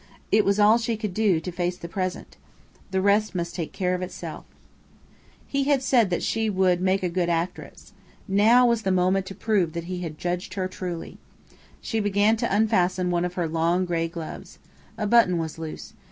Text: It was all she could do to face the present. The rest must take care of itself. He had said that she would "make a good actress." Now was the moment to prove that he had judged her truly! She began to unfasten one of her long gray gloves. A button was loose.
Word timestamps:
It 0.31 0.45
was 0.45 0.59
all 0.59 0.79
she 0.79 0.97
could 0.97 1.13
do 1.13 1.39
to 1.39 1.51
face 1.51 1.77
the 1.77 1.87
present. 1.87 2.35
The 2.89 3.03
rest 3.03 3.35
must 3.35 3.53
take 3.53 3.71
care 3.71 3.93
of 3.93 4.01
itself. 4.01 4.45
He 5.45 5.65
had 5.65 5.83
said 5.83 6.09
that 6.09 6.23
she 6.23 6.49
would 6.49 6.81
"make 6.81 7.03
a 7.03 7.07
good 7.07 7.29
actress." 7.29 7.93
Now 8.27 8.65
was 8.65 8.81
the 8.81 8.89
moment 8.91 9.27
to 9.27 9.35
prove 9.35 9.73
that 9.73 9.83
he 9.83 9.99
had 9.99 10.17
judged 10.17 10.55
her 10.55 10.67
truly! 10.67 11.19
She 11.81 11.99
began 11.99 12.35
to 12.37 12.51
unfasten 12.51 13.11
one 13.11 13.25
of 13.25 13.35
her 13.35 13.47
long 13.47 13.85
gray 13.85 14.07
gloves. 14.07 14.57
A 14.97 15.05
button 15.05 15.37
was 15.37 15.59
loose. 15.59 15.93